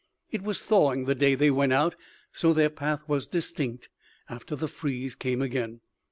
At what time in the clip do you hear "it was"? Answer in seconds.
0.31-0.61